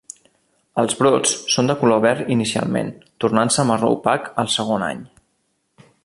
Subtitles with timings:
[0.83, 2.89] Els brots són de color verd inicialment,
[3.25, 5.05] tornant-se marró opac al segon any.